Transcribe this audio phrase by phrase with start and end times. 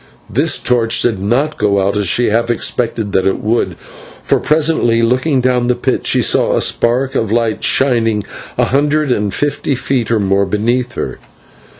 [0.27, 3.75] This torch did not go out, as she half expected that it would,
[4.23, 8.23] for presently, looking down the pit, she saw a spark of light shining
[8.57, 11.19] a hundred and fifty feet or more beneath her.